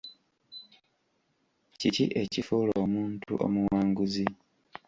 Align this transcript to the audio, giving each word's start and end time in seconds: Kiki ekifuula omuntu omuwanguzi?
Kiki 1.79 2.05
ekifuula 2.21 2.73
omuntu 2.85 3.31
omuwanguzi? 3.45 4.25